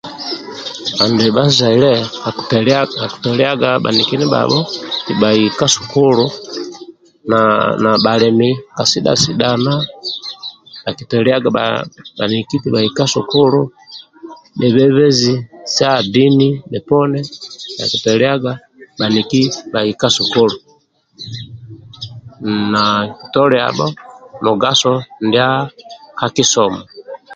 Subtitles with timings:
[1.03, 1.91] Andibha bhazaile
[3.01, 4.59] bhakitoliaga bhaniki ndibhabho
[5.19, 6.25] bhai ka sukulu
[7.29, 7.39] na
[7.83, 9.73] na bhalemi ka sidha sidhana
[10.83, 11.49] bhakitoliaga
[12.17, 13.61] bhaniki eti bhaye ka sukulu
[14.59, 15.33] bhebembezi
[15.75, 16.49] sa dini
[16.89, 17.19] poni
[17.77, 18.51] bhakitoliaga
[18.99, 19.41] bhaniki
[19.71, 20.57] bhai ka sukulu
[22.73, 22.83] na
[23.33, 23.87] toliabho
[24.45, 24.93] mugaso
[26.19, 26.79] ka kisomo